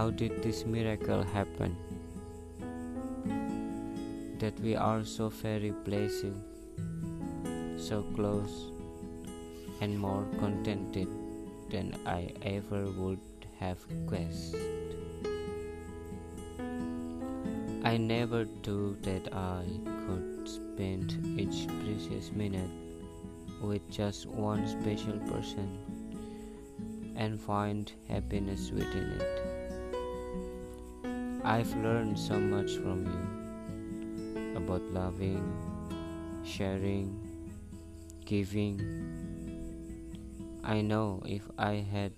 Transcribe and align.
How 0.00 0.08
did 0.08 0.42
this 0.42 0.64
miracle 0.64 1.22
happen? 1.22 1.76
That 4.38 4.58
we 4.60 4.74
are 4.74 5.04
so 5.04 5.28
very 5.28 5.72
blessed, 5.72 6.38
so 7.76 8.02
close, 8.14 8.72
and 9.82 9.98
more 9.98 10.24
contented 10.38 11.06
than 11.68 11.98
I 12.06 12.32
ever 12.40 12.86
would 12.92 13.20
have 13.58 13.84
guessed. 14.08 14.56
I 17.84 17.98
never 17.98 18.46
thought 18.46 19.02
that 19.02 19.34
I 19.34 19.64
could 20.06 20.48
spend 20.48 21.38
each 21.38 21.68
precious 21.84 22.32
minute 22.32 22.70
with 23.60 23.86
just 23.90 24.24
one 24.24 24.66
special 24.66 25.18
person 25.28 25.78
and 27.16 27.38
find 27.38 27.92
happiness 28.08 28.70
within 28.70 29.20
it. 29.20 29.59
I've 31.42 31.74
learned 31.76 32.18
so 32.18 32.38
much 32.38 32.76
from 32.76 33.06
you 33.06 34.56
about 34.56 34.82
loving, 34.92 35.42
sharing, 36.44 37.18
giving. 38.26 38.78
I 40.62 40.82
know 40.82 41.22
if 41.24 41.42
I 41.56 41.76
had 41.92 42.12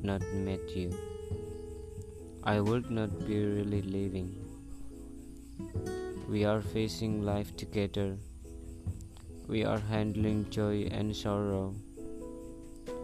not 0.00 0.22
met 0.32 0.76
you, 0.76 0.96
I 2.44 2.60
would 2.60 2.88
not 2.88 3.26
be 3.26 3.44
really 3.44 3.82
living. 3.82 4.36
We 6.28 6.44
are 6.44 6.60
facing 6.60 7.24
life 7.24 7.56
together. 7.56 8.16
We 9.48 9.64
are 9.64 9.80
handling 9.80 10.50
joy 10.50 10.88
and 10.92 11.14
sorrow. 11.14 11.74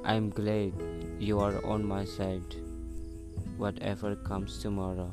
I'm 0.05 0.31
glad 0.31 0.73
you 1.19 1.41
are 1.41 1.65
on 1.67 1.85
my 1.85 2.05
side, 2.05 2.55
whatever 3.57 4.15
comes 4.15 4.59
tomorrow. 4.59 5.13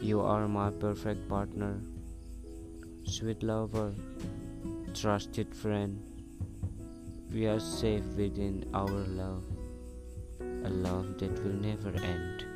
You 0.00 0.22
are 0.22 0.48
my 0.48 0.70
perfect 0.70 1.28
partner, 1.28 1.78
sweet 3.04 3.42
lover, 3.42 3.92
trusted 4.94 5.54
friend. 5.54 6.00
We 7.30 7.46
are 7.46 7.60
safe 7.60 8.04
within 8.16 8.64
our 8.72 8.88
love, 8.88 9.44
a 10.40 10.70
love 10.70 11.18
that 11.18 11.44
will 11.44 11.52
never 11.52 11.90
end. 12.00 12.49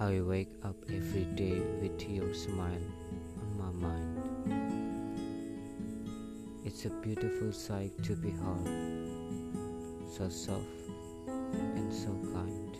I 0.00 0.20
wake 0.22 0.54
up 0.64 0.76
every 0.88 1.24
day 1.36 1.60
with 1.82 2.08
your 2.08 2.32
smile 2.32 2.86
on 3.42 3.58
my 3.58 3.70
mind. 3.86 4.16
It's 6.64 6.86
a 6.86 6.88
beautiful 6.88 7.52
sight 7.52 8.02
to 8.04 8.16
behold, 8.16 8.66
so 10.10 10.30
soft 10.30 10.64
and 11.28 11.92
so 11.92 12.16
kind. 12.32 12.78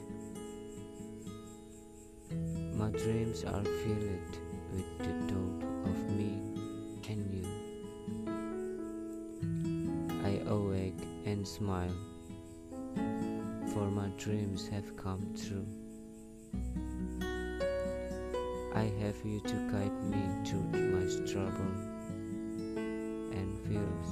My 2.78 2.88
dreams 2.88 3.44
are 3.44 3.64
filled 3.64 4.38
with 4.72 4.98
the 5.00 5.12
thought 5.28 5.62
of 5.90 6.10
me 6.16 6.40
and 7.06 7.30
you. 7.34 7.46
I 10.24 10.40
awake 10.50 11.02
and 11.26 11.46
smile, 11.46 11.94
for 13.74 13.90
my 13.90 14.08
dreams 14.16 14.68
have 14.68 14.96
come 14.96 15.34
true. 15.36 15.66
I 18.74 18.84
have 19.00 19.16
you 19.24 19.40
to 19.40 19.54
guide 19.72 20.04
me 20.04 20.22
through 20.46 20.62
my 20.62 21.06
struggle 21.08 21.74
and 23.32 23.58
fears. 23.66 24.10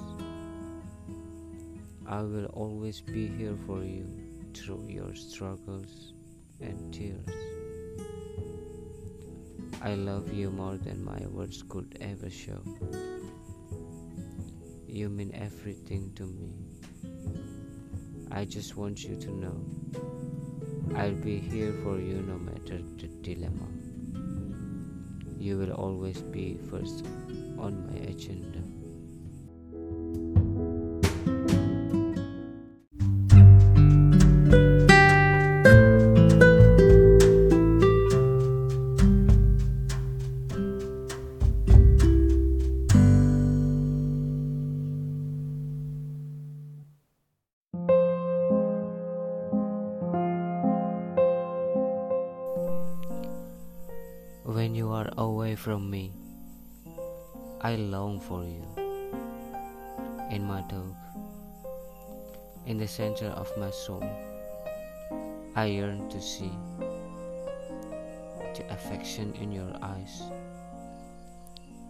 I 2.07 2.23
will 2.23 2.47
always 2.47 3.01
be 3.01 3.29
here 3.29 3.57
for 3.67 3.85
you 3.85 4.05
through 4.55 4.87
your 4.89 5.15
struggles 5.15 6.13
and 6.61 6.93
tears. 6.93 7.29
I 9.81 9.95
love 9.95 10.33
you 10.35 10.51
more 10.51 10.77
than 10.77 11.05
my 11.05 11.25
words 11.29 11.63
could 11.69 11.97
ever 12.01 12.29
show. 12.29 12.61
You 14.89 15.09
mean 15.09 15.31
everything 15.35 16.13
to 16.17 16.25
me. 16.25 16.53
I 18.33 18.45
just 18.45 18.77
want 18.77 19.05
you 19.05 19.15
to 19.21 19.31
know 19.31 19.57
I'll 20.97 21.15
be 21.15 21.39
here 21.39 21.73
for 21.85 22.01
you 22.01 22.23
no 22.27 22.39
matter 22.39 22.79
the 22.97 23.07
dilemma. 23.23 23.88
You 25.39 25.57
will 25.57 25.73
always 25.73 26.21
be 26.21 26.59
first 26.69 27.07
on 27.59 27.87
my 27.87 28.11
agenda. 28.11 28.59
When 54.49 54.75
you 54.75 54.93
are 54.93 55.11
away 55.19 55.57
from 55.57 55.91
me, 55.91 56.11
I 57.61 57.77
long 57.77 58.19
for 58.19 58.45
you. 58.45 58.65
In 60.31 60.43
my 60.43 60.63
dog, 60.63 60.97
in 62.65 62.79
the 62.79 62.89
center 62.89 63.27
of 63.27 63.55
my 63.59 63.71
soul, 63.71 64.03
I 65.55 65.67
yearn 65.67 66.09
to 66.09 66.19
see 66.19 66.51
the 68.57 68.65
affection 68.73 69.35
in 69.35 69.53
your 69.53 69.71
eyes, 69.83 70.23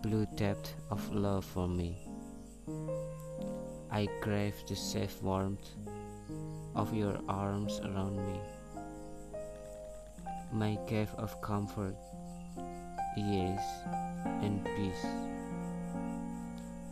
blue 0.02 0.26
depth 0.34 0.74
of 0.90 1.14
love 1.14 1.44
for 1.44 1.68
me. 1.68 1.94
I 3.88 4.08
crave 4.20 4.56
the 4.66 4.74
safe 4.74 5.22
warmth 5.22 5.70
of 6.74 6.92
your 6.92 7.20
arms 7.28 7.78
around 7.84 8.16
me, 8.16 8.40
my 10.50 10.76
cave 10.88 11.14
of 11.18 11.40
comfort 11.40 11.94
ease 13.18 13.68
and 14.42 14.64
peace. 14.76 15.06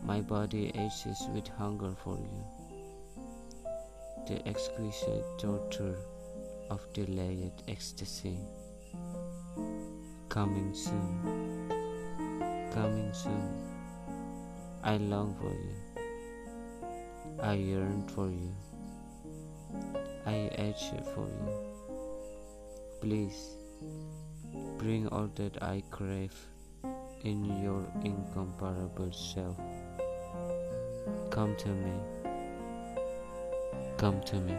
My 0.02 0.20
body 0.20 0.72
aches 0.74 1.26
with 1.32 1.48
hunger 1.48 1.94
for 2.02 2.18
you. 2.18 2.44
The 4.26 4.46
exquisite 4.48 5.24
torture 5.38 5.96
of 6.70 6.80
delayed 6.92 7.52
ecstasy. 7.68 8.38
Coming 10.28 10.74
soon, 10.74 11.70
coming 12.74 13.12
soon. 13.12 13.48
I 14.82 14.96
long 14.96 15.34
for 15.40 15.52
you. 15.52 15.74
I 17.42 17.54
yearn 17.54 18.06
for 18.08 18.28
you. 18.28 18.54
I 20.26 20.50
ache 20.58 21.04
for 21.14 21.28
you. 21.28 21.54
Please 23.00 23.56
bring 24.78 25.08
all 25.08 25.28
that 25.36 25.62
I 25.62 25.82
crave 25.90 26.34
in 27.24 27.62
your 27.62 27.84
incomparable 28.04 29.12
self. 29.12 29.56
Come 31.30 31.56
to 31.56 31.68
me. 31.68 31.92
Come 33.96 34.20
to 34.22 34.36
me. 34.36 34.54